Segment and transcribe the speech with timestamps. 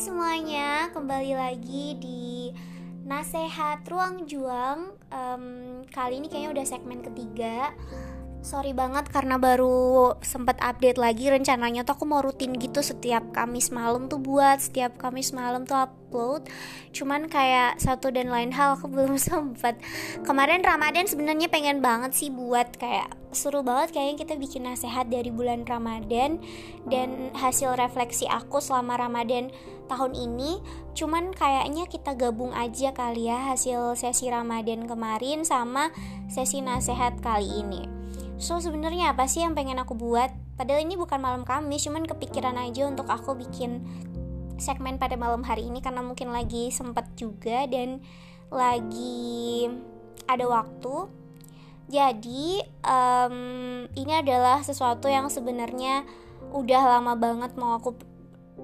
[0.00, 2.48] semuanya, kembali lagi di
[3.04, 4.96] Nasehat Ruang Juang.
[5.12, 5.44] Um,
[5.92, 7.76] Kali ini kayaknya udah segmen ketiga.
[8.40, 11.28] Sorry banget karena baru sempat update lagi.
[11.28, 15.76] Rencananya tuh aku mau rutin gitu setiap Kamis malam tuh buat setiap Kamis malam tuh
[15.84, 16.48] upload.
[16.96, 19.76] Cuman kayak satu dan lain hal aku belum sempat
[20.24, 25.30] kemarin Ramadan sebenarnya pengen banget sih buat kayak seru banget kayaknya kita bikin nasihat dari
[25.30, 26.42] bulan Ramadan
[26.90, 29.54] dan hasil refleksi aku selama Ramadan
[29.86, 30.58] tahun ini
[30.98, 35.94] cuman kayaknya kita gabung aja kali ya hasil sesi Ramadan kemarin sama
[36.26, 38.00] sesi nasihat kali ini
[38.40, 40.32] So sebenarnya apa sih yang pengen aku buat?
[40.56, 43.84] Padahal ini bukan malam Kamis, cuman kepikiran aja untuk aku bikin
[44.56, 48.00] segmen pada malam hari ini karena mungkin lagi sempet juga dan
[48.48, 49.68] lagi
[50.24, 51.19] ada waktu.
[51.90, 53.36] Jadi um,
[53.98, 56.06] ini adalah sesuatu yang sebenarnya
[56.54, 57.98] udah lama banget mau aku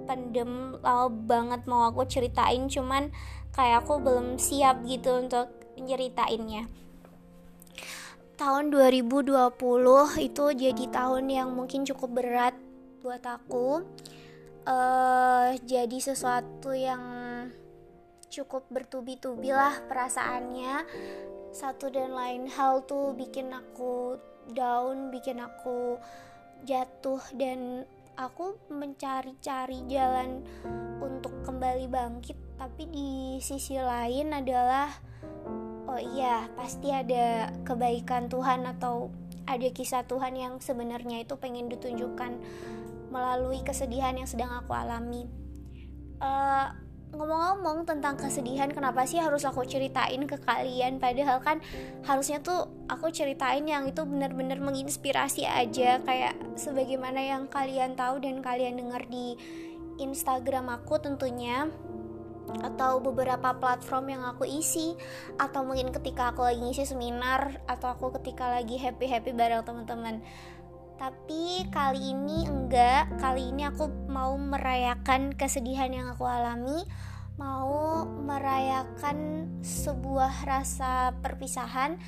[0.06, 3.10] pendem, lama banget mau aku ceritain, cuman
[3.50, 6.70] kayak aku belum siap gitu untuk nyeritainnya.
[8.38, 9.34] Tahun 2020
[10.22, 12.54] itu jadi tahun yang mungkin cukup berat
[13.02, 13.82] buat aku.
[14.66, 17.02] Uh, jadi sesuatu yang
[18.30, 20.84] cukup bertubi-tubi lah perasaannya
[21.54, 24.18] satu dan lain hal tuh bikin aku
[24.54, 25.98] down bikin aku
[26.62, 27.84] jatuh dan
[28.16, 30.42] aku mencari-cari jalan
[31.02, 32.36] untuk kembali bangkit.
[32.56, 33.10] Tapi di
[33.44, 34.88] sisi lain adalah
[35.86, 39.12] oh iya pasti ada kebaikan Tuhan atau
[39.46, 42.32] ada kisah Tuhan yang sebenarnya itu pengen ditunjukkan
[43.14, 45.28] melalui kesedihan yang sedang aku alami.
[46.16, 46.72] Uh,
[47.16, 51.00] ngomong-ngomong tentang kesedihan kenapa sih harus aku ceritain ke kalian?
[51.00, 51.64] Padahal kan
[52.04, 55.96] harusnya tuh aku ceritain yang itu benar-benar menginspirasi aja.
[56.04, 59.32] Kayak sebagaimana yang kalian tahu dan kalian dengar di
[59.96, 61.72] Instagram aku tentunya
[62.62, 64.94] atau beberapa platform yang aku isi
[65.40, 70.22] atau mungkin ketika aku lagi ngisi seminar atau aku ketika lagi happy happy bareng teman-teman.
[70.96, 73.20] Tapi kali ini enggak.
[73.20, 76.88] Kali ini aku mau merayakan kesedihan yang aku alami
[77.36, 82.00] mau merayakan sebuah rasa perpisahan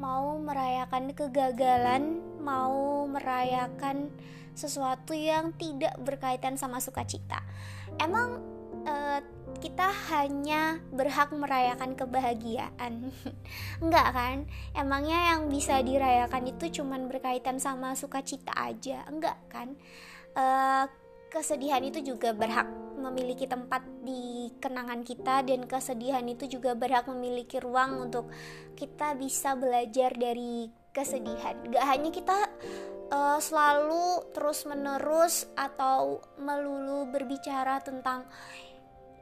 [0.00, 4.08] mau merayakan kegagalan mau merayakan
[4.56, 7.44] sesuatu yang tidak berkaitan sama sukacita.
[8.00, 8.40] Emang
[8.84, 9.20] uh,
[9.60, 13.12] kita hanya berhak merayakan kebahagiaan?
[13.84, 14.36] Enggak kan?
[14.72, 19.04] Emangnya yang bisa dirayakan itu cuman berkaitan sama sukacita aja?
[19.08, 19.76] Enggak kan?
[20.32, 20.88] Uh,
[21.30, 22.66] kesedihan itu juga berhak
[23.00, 28.28] memiliki tempat di kenangan kita dan kesedihan itu juga berhak memiliki ruang untuk
[28.76, 31.56] kita bisa belajar dari kesedihan.
[31.72, 32.38] Gak hanya kita
[33.08, 38.28] uh, selalu terus menerus atau melulu berbicara tentang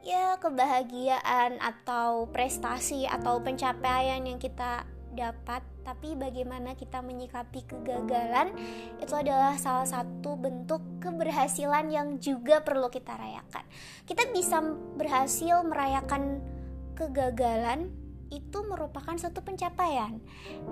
[0.03, 8.53] ya kebahagiaan atau prestasi atau pencapaian yang kita dapat tapi bagaimana kita menyikapi kegagalan
[9.01, 13.65] itu adalah salah satu bentuk keberhasilan yang juga perlu kita rayakan
[14.05, 14.61] kita bisa
[14.93, 16.45] berhasil merayakan
[16.93, 17.89] kegagalan
[18.29, 20.21] itu merupakan suatu pencapaian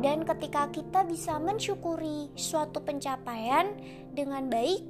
[0.06, 3.74] dan ketika kita bisa mensyukuri suatu pencapaian
[4.14, 4.86] dengan baik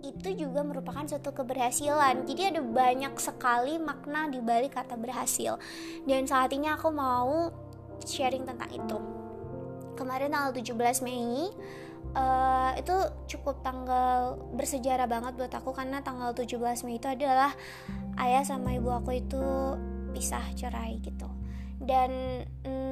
[0.00, 2.24] itu juga merupakan suatu keberhasilan.
[2.24, 5.60] Jadi ada banyak sekali makna di balik kata berhasil.
[6.08, 7.52] Dan saat ini aku mau
[8.08, 9.19] sharing tentang itu.
[10.00, 11.52] Kemarin tanggal 17 Mei
[12.16, 12.96] uh, itu
[13.36, 16.56] cukup tanggal bersejarah banget buat aku karena tanggal 17
[16.88, 17.52] Mei itu adalah
[18.16, 19.44] ayah sama ibu aku itu
[20.16, 21.28] pisah cerai gitu.
[21.84, 22.89] Dan mm,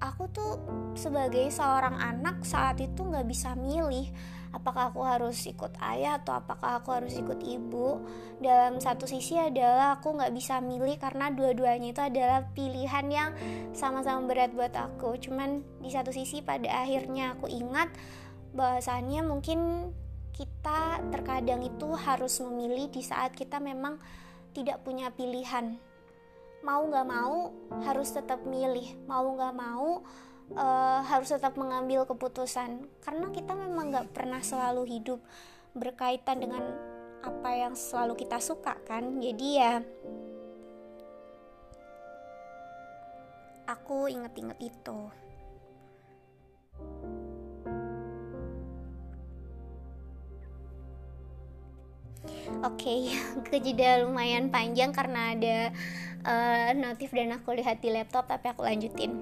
[0.00, 0.52] aku tuh
[0.92, 4.12] sebagai seorang anak saat itu nggak bisa milih
[4.56, 8.00] apakah aku harus ikut ayah atau apakah aku harus ikut ibu.
[8.40, 13.30] Dalam satu sisi adalah aku nggak bisa milih karena dua-duanya itu adalah pilihan yang
[13.76, 15.20] sama-sama berat buat aku.
[15.20, 17.92] Cuman di satu sisi pada akhirnya aku ingat
[18.56, 19.92] bahwasannya mungkin
[20.32, 24.00] kita terkadang itu harus memilih di saat kita memang
[24.52, 25.76] tidak punya pilihan
[26.66, 27.54] mau nggak mau
[27.86, 28.98] harus tetap milih.
[29.06, 30.02] Mau nggak mau
[30.58, 32.90] uh, harus tetap mengambil keputusan.
[32.98, 35.22] Karena kita memang nggak pernah selalu hidup
[35.78, 36.66] berkaitan dengan
[37.22, 39.22] apa yang selalu kita suka kan?
[39.22, 39.78] Jadi ya
[43.70, 44.98] aku inget-inget itu
[52.64, 53.00] Oke, okay,
[53.52, 55.56] kejeda lumayan panjang karena ada
[56.24, 59.16] uh, notif dan aku lihat di laptop tapi aku lanjutin.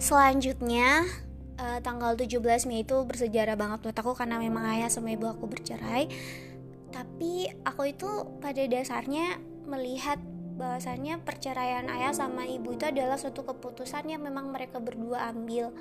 [0.00, 1.04] Selanjutnya
[1.60, 5.48] uh, tanggal 17 Mei itu bersejarah banget buat aku karena memang ayah sama ibu aku
[5.50, 6.08] bercerai.
[6.94, 8.06] tapi aku itu
[8.38, 10.14] pada dasarnya melihat
[10.54, 15.74] bahwasannya perceraian ayah sama ibu itu adalah suatu keputusan yang memang mereka berdua ambil.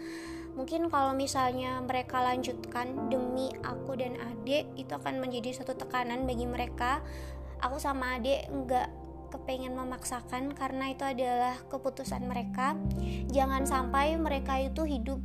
[0.54, 6.46] Mungkin kalau misalnya mereka lanjutkan demi aku dan adik itu akan menjadi suatu tekanan bagi
[6.46, 7.02] mereka.
[7.62, 8.90] Aku sama adik nggak
[9.34, 12.78] kepengen memaksakan karena itu adalah keputusan mereka.
[13.34, 15.18] Jangan sampai mereka itu hidup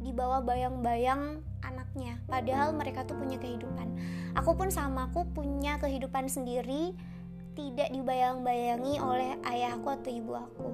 [0.00, 3.96] di bawah bayang-bayang anaknya padahal mereka tuh punya kehidupan.
[4.36, 6.96] Aku pun sama aku punya kehidupan sendiri
[7.54, 10.68] tidak dibayang-bayangi oleh ayahku atau ibu aku.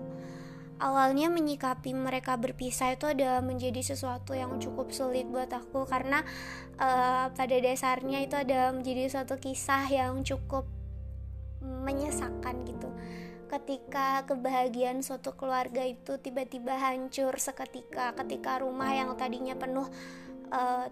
[0.81, 6.25] Awalnya menyikapi mereka berpisah itu adalah menjadi sesuatu yang cukup sulit buat aku karena
[6.81, 10.65] uh, pada dasarnya itu ada menjadi suatu kisah yang cukup
[11.61, 12.88] menyesakan gitu.
[13.53, 19.85] Ketika kebahagiaan suatu keluarga itu tiba-tiba hancur seketika ketika rumah yang tadinya penuh
[20.49, 20.88] uh,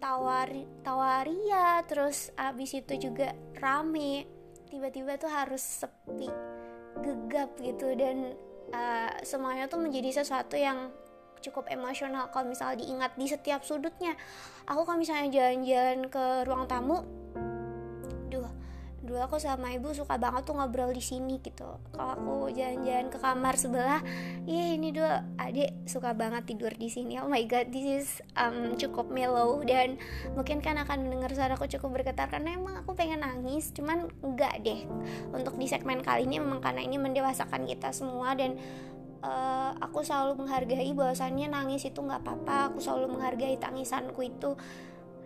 [0.00, 4.39] tawari tawaria terus abis itu juga rame
[4.70, 6.30] tiba-tiba tuh harus sepi
[7.02, 7.92] gegap gitu.
[7.98, 8.38] Dan
[8.70, 10.94] uh, semuanya tuh menjadi sesuatu yang
[11.40, 14.14] cukup emosional kalau misalnya diingat di setiap sudutnya.
[14.68, 17.02] Aku kalau misalnya jalan-jalan ke ruang tamu
[19.10, 21.66] dulu aku sama ibu suka banget tuh ngobrol di sini gitu.
[21.90, 23.98] Kalau aku jalan-jalan ke kamar sebelah
[24.46, 27.18] iya ini dua adik suka banget tidur di sini.
[27.18, 28.06] Oh my god this is
[28.38, 29.98] um, cukup mellow dan
[30.38, 34.86] mungkin kan akan mendengar suaraku cukup bergetar karena emang aku pengen nangis cuman enggak deh.
[35.34, 38.54] Untuk di segmen kali ini memang karena ini mendewasakan kita semua dan
[39.26, 42.70] uh, aku selalu menghargai bahwasannya nangis itu nggak apa-apa.
[42.70, 44.54] Aku selalu menghargai tangisanku itu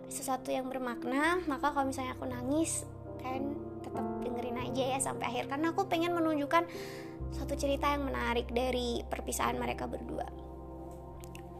[0.09, 1.37] sesuatu yang bermakna.
[1.45, 2.89] Maka kalau misalnya aku nangis
[3.25, 3.41] kan
[3.81, 5.49] tetap dengerin aja ya sampai akhir.
[5.49, 6.63] Karena aku pengen menunjukkan
[7.33, 10.27] satu cerita yang menarik dari perpisahan mereka berdua.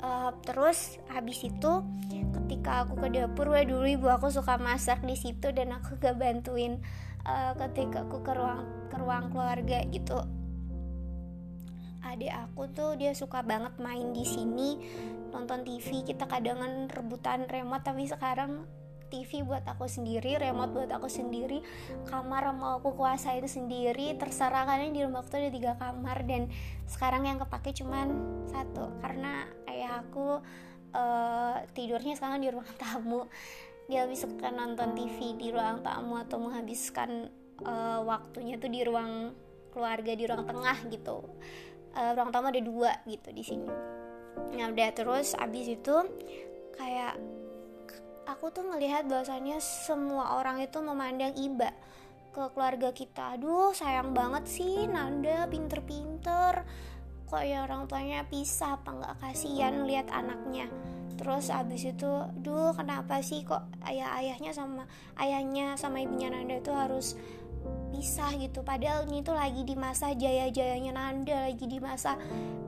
[0.06, 1.72] Uh, terus habis itu
[2.12, 6.20] ketika aku ke dapur wah dulu ibu aku suka masak di situ dan aku gak
[6.20, 6.78] bantuin
[7.26, 10.20] uh, ketika aku ke ruang ke ruang keluarga gitu.
[12.06, 14.78] Adik aku tuh dia suka banget main di sini
[15.34, 18.64] nonton TV kita kadang rebutan remote tapi sekarang
[19.10, 21.62] TV buat aku sendiri, remote buat aku sendiri,
[22.10, 26.50] kamar mau aku kuasain sendiri, terserah karena di rumah aku tuh ada tiga kamar dan
[26.90, 28.12] sekarang yang kepake cuman
[28.50, 30.42] satu karena ayah aku
[30.96, 33.28] uh, tidurnya sekarang di ruang tamu.
[33.86, 37.30] Dia bisa kan nonton TV di ruang tamu atau menghabiskan
[37.62, 39.36] uh, waktunya tuh di ruang
[39.69, 41.22] keluarga di ruang tengah gitu.
[41.94, 43.69] Uh, ruang tamu ada dua gitu di sini.
[44.56, 45.96] Nah udah terus abis itu
[46.75, 47.16] kayak
[48.25, 51.69] aku tuh ngelihat bahwasannya semua orang itu memandang iba
[52.33, 53.39] ke keluarga kita.
[53.39, 56.66] Aduh sayang banget sih Nanda pinter-pinter.
[57.25, 60.69] Kok ya orang tuanya pisah apa nggak kasihan lihat anaknya?
[61.16, 62.12] Terus abis itu
[62.44, 64.83] duh kenapa sih kok ayah-ayahnya sama
[65.16, 67.16] ayahnya sama ibunya Nanda itu harus
[67.95, 68.62] pisah gitu?
[68.62, 72.19] Padahal ini tuh lagi di masa jaya-jayanya Nanda lagi di masa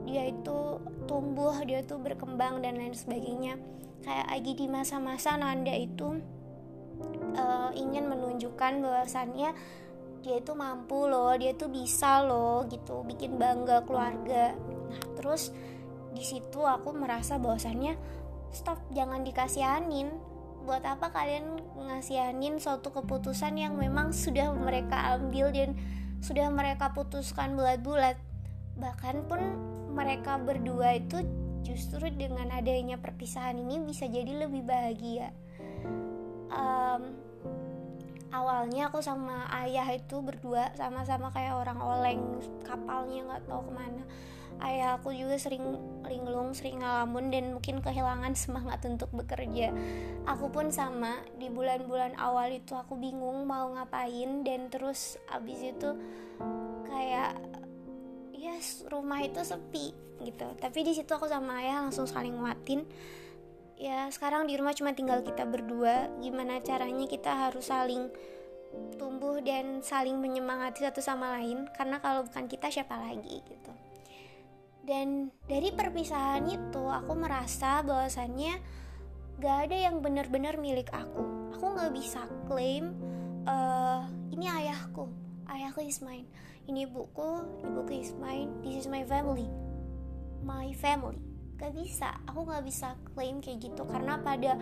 [0.08, 3.60] dia itu tumbuh dia tuh berkembang dan lain sebagainya
[4.02, 6.18] kayak lagi di masa-masa Nanda itu
[7.34, 9.50] uh, ingin menunjukkan bahwasannya
[10.18, 14.54] dia itu mampu loh, dia itu bisa loh gitu, bikin bangga keluarga.
[14.90, 15.54] Nah, terus
[16.10, 17.94] di situ aku merasa bahwasannya
[18.50, 20.10] stop jangan dikasihanin.
[20.66, 25.78] Buat apa kalian ngasihanin suatu keputusan yang memang sudah mereka ambil dan
[26.20, 28.18] sudah mereka putuskan bulat-bulat.
[28.76, 29.40] Bahkan pun
[29.94, 31.24] mereka berdua itu
[31.66, 35.32] justru dengan adanya perpisahan ini bisa jadi lebih bahagia.
[36.48, 37.18] Um,
[38.32, 42.22] awalnya aku sama ayah itu berdua sama-sama kayak orang oleng
[42.64, 44.04] kapalnya nggak tahu ke mana.
[44.58, 45.62] Ayah aku juga sering
[46.02, 49.70] linglung sering ngalamun dan mungkin kehilangan semangat untuk bekerja.
[50.26, 55.94] Aku pun sama di bulan-bulan awal itu aku bingung mau ngapain dan terus abis itu
[56.90, 57.38] kayak
[58.48, 59.92] yes rumah itu sepi
[60.24, 60.48] gitu.
[60.56, 62.88] Tapi di situ aku sama ayah langsung saling nguatin.
[63.78, 66.10] Ya sekarang di rumah cuma tinggal kita berdua.
[66.18, 68.10] Gimana caranya kita harus saling
[68.98, 71.70] tumbuh dan saling menyemangati satu sama lain?
[71.76, 73.38] Karena kalau bukan kita siapa lagi?
[73.46, 73.72] Gitu.
[74.82, 78.58] Dan dari perpisahan itu aku merasa bahwasannya
[79.38, 81.52] gak ada yang benar-benar milik aku.
[81.54, 82.96] Aku nggak bisa klaim
[83.48, 85.08] uh, ini ayahku
[85.48, 86.28] ayahku is mine
[86.68, 89.48] ini ibuku ibuku is mine this is my family.
[90.44, 91.18] My family.
[91.58, 94.54] Gak bisa aku gak bisa klaim kayak gitu karena pada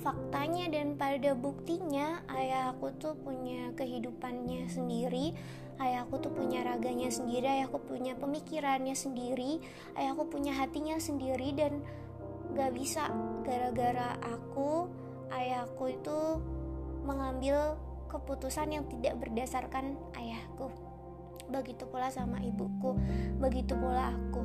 [0.00, 5.34] faktanya dan pada buktinya ayahku tuh punya kehidupannya sendiri
[5.82, 9.58] ayahku tuh punya raganya sendiri ayahku punya pemikirannya sendiri
[9.98, 11.82] ayahku punya hatinya sendiri dan
[12.56, 13.10] gak bisa.
[13.44, 14.88] Gara-gara aku
[15.34, 16.18] ayahku itu
[17.04, 17.76] mengambil
[18.08, 20.72] keputusan yang tidak berdasarkan ayahku
[21.48, 22.96] begitu pula sama ibuku
[23.40, 24.44] begitu pula aku.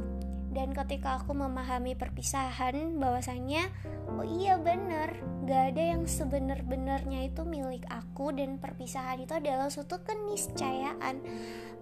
[0.54, 3.74] Dan ketika aku memahami perpisahan bahwasanya
[4.06, 5.18] oh iya bener
[5.50, 8.30] gak ada yang sebenar-benarnya itu milik aku.
[8.30, 11.26] Dan perpisahan itu adalah suatu keniscayaan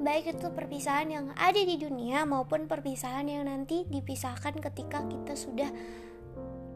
[0.02, 5.70] baik itu perpisahan yang ada di dunia maupun perpisahan yang nanti dipisahkan ketika kita sudah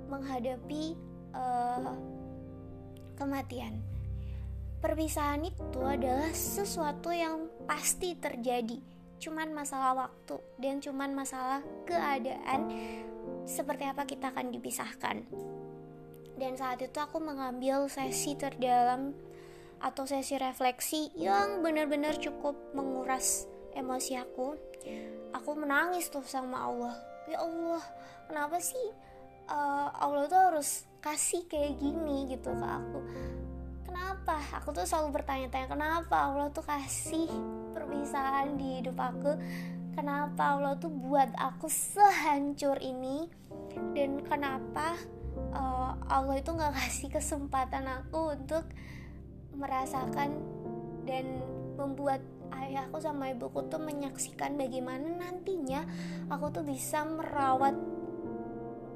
[0.08, 0.94] menghadapi
[1.34, 1.96] uh,
[3.18, 3.82] kematian.
[4.80, 8.80] Perpisahan itu adalah sesuatu yang pasti terjadi.
[9.20, 12.70] Cuman masalah waktu dan cuman masalah keadaan
[13.46, 15.26] seperti apa kita akan dipisahkan.
[16.36, 19.16] Dan saat itu aku mengambil sesi terdalam
[19.80, 24.56] atau sesi refleksi yang benar-benar cukup menguras emosi aku.
[25.36, 26.96] Aku menangis tuh sama Allah.
[27.26, 27.82] Ya Allah
[28.30, 28.86] kenapa sih
[29.50, 33.00] uh, Allah tuh harus kasih kayak gini gitu ke aku
[33.96, 34.36] kenapa?
[34.60, 37.32] Aku tuh selalu bertanya-tanya kenapa Allah tuh kasih
[37.72, 39.40] perpisahan di hidup aku?
[39.96, 43.32] Kenapa Allah tuh buat aku sehancur ini?
[43.96, 45.00] Dan kenapa
[45.56, 48.68] uh, Allah itu nggak kasih kesempatan aku untuk
[49.56, 50.44] merasakan
[51.08, 51.40] dan
[51.80, 52.20] membuat
[52.52, 55.88] ayahku sama ibuku tuh menyaksikan bagaimana nantinya
[56.28, 57.72] aku tuh bisa merawat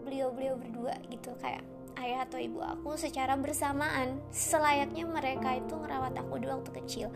[0.03, 1.63] beliau-beliau berdua gitu kayak
[2.00, 4.20] ayah atau ibu aku secara bersamaan.
[4.32, 7.08] Selayaknya mereka itu ngerawat aku di waktu kecil.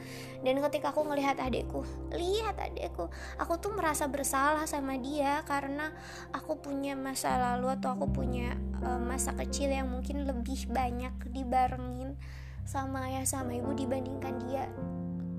[0.43, 3.09] Dan ketika aku melihat adekku lihat adekku
[3.41, 5.89] aku tuh merasa bersalah sama dia karena
[6.35, 12.19] aku punya masa lalu atau aku punya uh, masa kecil yang mungkin lebih banyak dibarengin
[12.63, 14.67] sama ayah sama ibu dibandingkan dia.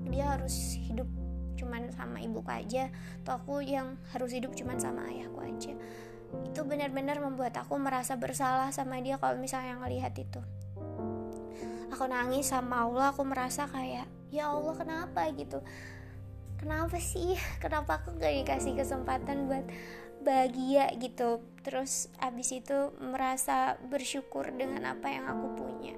[0.09, 1.09] Dia harus hidup
[1.55, 2.91] cuman sama ibuku aja
[3.23, 5.73] atau aku yang harus hidup cuman sama ayahku aja
[6.43, 10.39] itu benar-benar membuat aku merasa bersalah sama dia kalau misalnya ngelihat itu.
[11.95, 15.27] Aku nangis sama Allah aku merasa kayak ya Allah kenapa?
[15.31, 15.63] gitu.
[16.59, 17.35] Kenapa sih?
[17.63, 19.63] Kenapa aku gak dikasih kesempatan buat
[20.23, 20.91] bahagia?
[20.99, 21.43] gitu.
[21.63, 25.95] Terus abis itu merasa bersyukur dengan apa yang aku punya.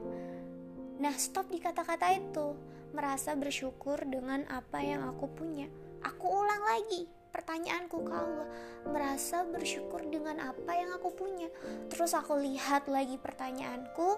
[1.01, 2.58] Nah stop di kata-kata itu.
[2.94, 5.70] Merasa bersyukur dengan apa yang aku punya.
[6.01, 8.48] Aku ulang lagi pertanyaanku ke Allah.
[8.88, 11.48] Merasa bersyukur dengan apa yang aku punya.
[11.91, 14.17] Terus aku lihat lagi pertanyaanku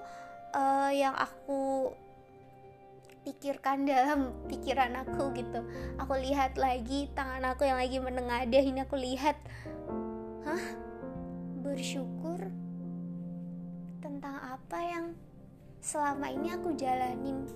[0.56, 1.94] uh, yang aku
[3.28, 5.62] pikirkan dalam pikiran aku gitu.
[6.02, 9.38] Aku lihat lagi tangan aku yang lagi menengadah ini aku lihat
[10.48, 10.66] hah?
[11.60, 12.50] Bersyukur
[14.00, 15.06] tentang apa yang
[15.80, 17.48] selama ini aku jalanin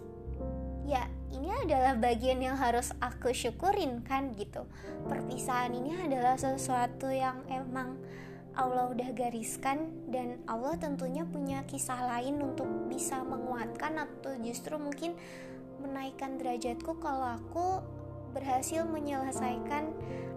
[0.84, 4.68] ya ini adalah bagian yang harus aku syukurin kan gitu.
[5.08, 7.98] Perpisahan ini adalah sesuatu yang emang
[8.54, 15.18] Allah udah gariskan dan Allah tentunya punya kisah lain untuk bisa menguatkan atau justru mungkin
[15.82, 17.82] menaikkan derajatku kalau aku
[18.38, 19.90] berhasil menyelesaikan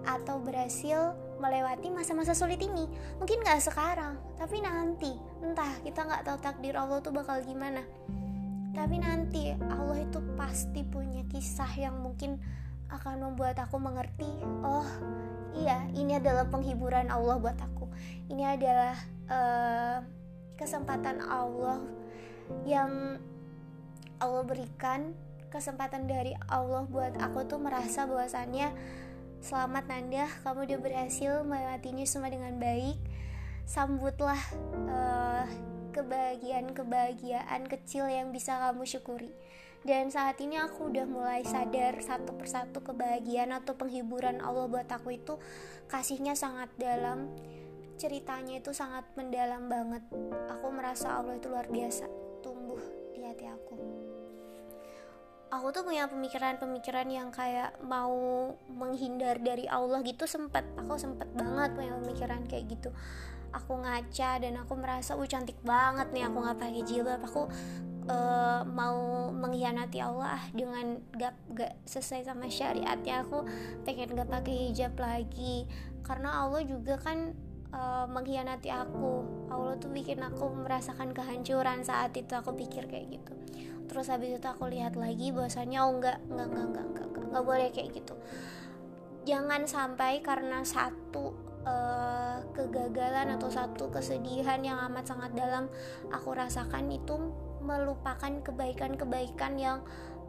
[0.08, 2.88] atau berhasil melewati masa-masa sulit ini.
[3.20, 5.12] Mungkin gak sekarang tapi nanti.
[5.44, 7.84] Entah kita nggak tahu takdir Allah tuh bakal gimana
[8.76, 12.36] tapi nanti Allah itu pasti punya kisah yang mungkin
[12.92, 14.28] akan membuat aku mengerti
[14.60, 14.84] oh
[15.56, 17.88] iya ini adalah penghiburan Allah buat aku.
[18.28, 18.94] Ini adalah
[19.32, 19.98] uh,
[20.60, 21.80] kesempatan Allah
[22.68, 23.16] yang
[24.20, 25.16] Allah berikan
[25.48, 28.76] kesempatan dari Allah buat aku tuh merasa bahwasannya
[29.40, 30.28] selamat Nanda.
[30.44, 33.00] Kamu udah berhasil melewatinya semua dengan baik
[33.66, 34.38] sambutlah
[34.86, 35.44] uh,
[35.90, 39.34] kebahagiaan-kebahagiaan kecil yang bisa kamu syukuri.
[39.86, 45.14] Dan saat ini aku udah mulai sadar satu persatu kebahagiaan atau penghiburan Allah buat aku
[45.14, 45.38] itu
[45.86, 47.30] kasihnya sangat dalam,
[47.94, 50.02] ceritanya itu sangat mendalam banget.
[50.58, 52.06] Aku merasa Allah itu luar biasa
[52.42, 52.82] tumbuh
[53.14, 53.74] di hati aku.
[55.54, 61.70] Aku tuh punya pemikiran-pemikiran yang kayak mau menghindar dari Allah gitu sempat aku sempat banget
[61.78, 62.90] punya pemikiran kayak gitu
[63.56, 67.48] aku ngaca dan aku merasa uh cantik banget nih aku nggak pakai jilbab aku
[68.10, 73.26] uh, mau mengkhianati Allah dengan gak gak sesuai sama syariatnya.
[73.26, 73.46] Aku
[73.82, 75.66] pengen gak pakai hijab lagi.
[76.06, 77.34] Karena Allah juga kan
[77.74, 79.26] uh, mengkhianati aku.
[79.50, 83.32] Allah tuh bikin aku merasakan kehancuran saat itu aku pikir kayak gitu.
[83.86, 87.68] Terus habis itu aku lihat lagi bahwasanya oh enggak enggak enggak enggak enggak, enggak boleh
[87.70, 88.14] kayak gitu.
[89.26, 91.34] Jangan sampai karena satu
[91.66, 95.66] uh, kegagalan atau satu kesedihan yang amat sangat dalam
[96.12, 97.16] aku rasakan itu
[97.64, 99.78] melupakan kebaikan-kebaikan yang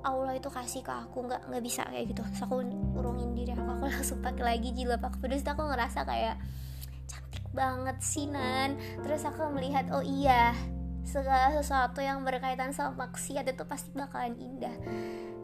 [0.02, 1.26] Allah itu kasih ke aku.
[1.26, 2.22] Nggak nggak bisa kayak gitu.
[2.24, 2.56] Terus aku
[2.98, 5.26] urungin diri aku aku langsung pakai lagi jilbab aku.
[5.26, 6.36] Terus aku ngerasa kayak
[7.06, 8.78] cantik banget sih Nan.
[9.04, 10.54] Terus aku melihat oh iya
[11.08, 14.76] segala sesuatu yang berkaitan sama maksiat itu pasti bakalan indah.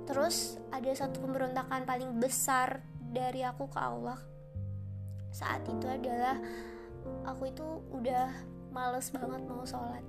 [0.03, 4.32] Terus ada satu pemberontakan paling besar dari aku ke Allah
[5.33, 6.37] saat itu adalah
[7.25, 8.29] aku itu udah
[8.69, 10.05] males banget mau sholat.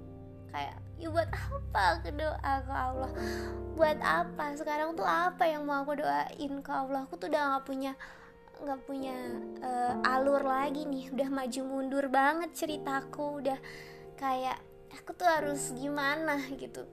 [0.53, 3.11] Kayak ya buat apa aku doa ke Allah?
[3.75, 4.45] Buat apa?
[4.55, 7.09] Sekarang tuh apa yang mau aku doain ke Allah?
[7.09, 7.93] Aku tuh udah gak punya
[8.55, 9.19] nggak punya
[9.67, 11.11] uh, alur lagi nih.
[11.11, 13.43] Udah maju mundur banget ceritaku.
[13.43, 13.59] Udah
[14.15, 14.61] kayak
[14.95, 16.39] aku tuh harus gimana?
[16.55, 16.87] Gitu.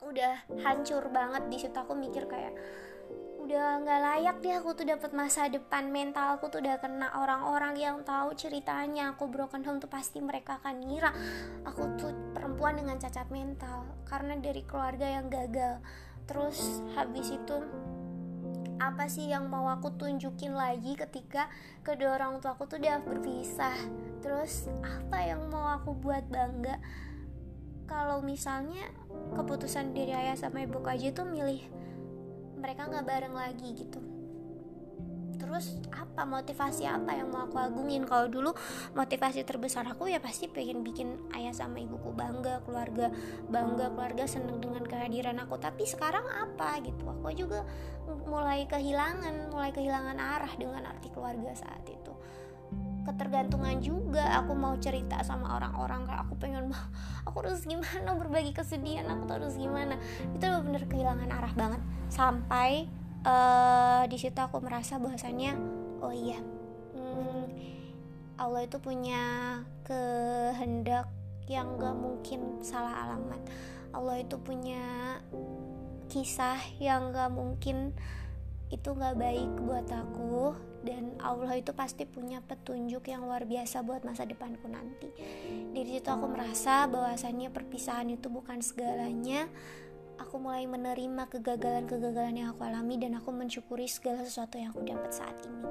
[0.00, 1.76] Udah hancur banget di situ.
[1.76, 2.56] Aku mikir kayak
[3.48, 7.80] udah nggak layak deh aku tuh dapat masa depan mental aku tuh udah kena orang-orang
[7.80, 9.16] yang tahu ceritanya.
[9.16, 11.08] Aku broken home tuh pasti mereka akan ngira
[11.64, 15.80] aku tuh perempuan dengan cacat mental karena dari keluarga yang gagal.
[16.28, 17.56] Terus habis itu
[18.84, 21.48] apa sih yang mau aku tunjukin lagi ketika
[21.80, 23.80] kedua orang tua aku tuh udah berpisah?
[24.20, 26.76] Terus apa yang mau aku buat bangga?
[27.88, 28.92] Kalau misalnya
[29.32, 31.78] keputusan dari ayah sama ibu aja tuh milih
[32.58, 34.02] mereka nggak bareng lagi gitu.
[35.38, 38.04] Terus apa motivasi apa yang mau aku agungin?
[38.04, 38.50] Kalau dulu
[38.92, 43.08] motivasi terbesar aku ya pasti pengen bikin ayah sama ibuku bangga keluarga
[43.46, 45.56] bangga keluarga seneng dengan kehadiran aku.
[45.56, 47.06] Tapi sekarang apa gitu?
[47.06, 47.62] Aku juga
[48.26, 52.12] mulai kehilangan mulai kehilangan arah dengan arti keluarga saat itu.
[53.08, 56.68] Ketergantungan juga aku mau cerita sama orang-orang kayak aku pengen
[57.30, 59.96] aku harus gimana berbagi kesedihan aku harus gimana?
[60.34, 62.88] Itu bener-bener kehilangan arah banget sampai
[63.24, 65.52] uh, di situ aku merasa bahwasannya
[66.02, 66.40] oh iya
[66.96, 67.44] hmm,
[68.38, 71.10] Allah itu punya kehendak
[71.48, 73.40] yang gak mungkin salah alamat.
[73.90, 75.16] Allah itu punya
[76.12, 77.96] kisah yang gak mungkin
[78.68, 80.54] itu gak baik buat aku.
[80.78, 85.10] Dan Allah itu pasti punya petunjuk yang luar biasa buat masa depanku nanti.
[85.74, 89.50] Dari situ aku merasa bahwasannya perpisahan itu bukan segalanya,
[90.18, 95.14] aku mulai menerima kegagalan-kegagalan yang aku alami dan aku mensyukuri segala sesuatu yang aku dapat
[95.14, 95.64] saat ini.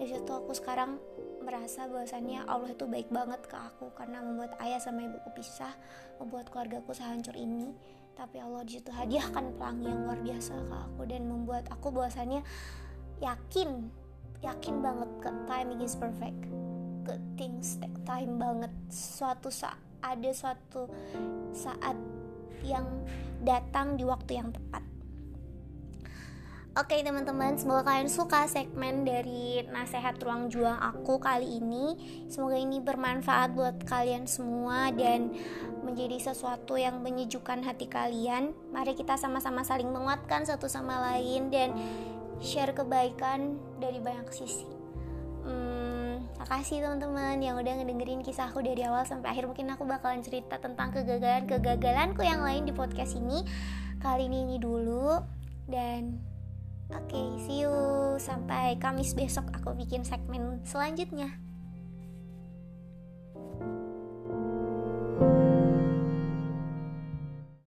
[0.00, 0.96] Dari situ aku sekarang
[1.40, 5.72] merasa bahwasannya Allah itu baik banget ke aku karena membuat ayah sama ibuku pisah,
[6.20, 7.72] membuat keluargaku sehancur ini.
[8.16, 12.44] Tapi Allah di situ hadiahkan pelangi yang luar biasa ke aku dan membuat aku bahwasannya
[13.20, 13.88] yakin,
[14.44, 16.36] yakin banget ke timing is perfect.
[17.04, 18.72] Good things take time banget.
[18.92, 20.88] Suatu saat ada suatu
[21.52, 21.96] saat
[22.64, 22.84] yang
[23.40, 24.90] datang di waktu yang tepat.
[26.78, 31.98] Oke teman-teman, semoga kalian suka segmen dari nasihat ruang juang aku kali ini.
[32.30, 35.34] Semoga ini bermanfaat buat kalian semua dan
[35.82, 38.54] menjadi sesuatu yang menyejukkan hati kalian.
[38.70, 41.74] Mari kita sama-sama saling menguatkan satu sama lain dan
[42.38, 44.79] share kebaikan dari banyak sisi.
[46.40, 49.44] Makasih teman-teman yang udah ngedengerin kisahku dari awal sampai akhir.
[49.44, 53.44] Mungkin aku bakalan cerita tentang kegagalan-kegagalanku yang lain di podcast ini.
[54.00, 55.20] Kali ini ini dulu
[55.68, 56.16] dan
[56.88, 57.76] oke, okay, see you
[58.16, 61.49] sampai Kamis besok aku bikin segmen selanjutnya.